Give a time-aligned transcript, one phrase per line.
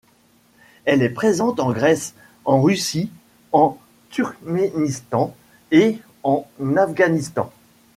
[0.85, 2.15] Elle est présente en Grèce,
[2.45, 3.11] en Russie,
[3.51, 3.77] en
[4.09, 5.35] Turkménistan
[5.69, 7.51] et en Afghanistan.